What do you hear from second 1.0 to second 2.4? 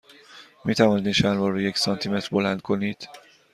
این شلوار را یک سانتی متر